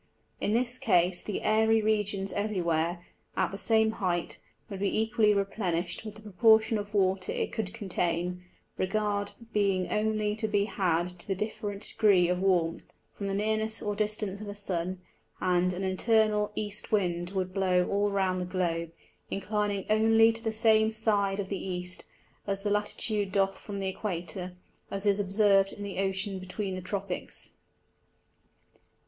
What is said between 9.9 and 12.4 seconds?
only to be had to the different degree of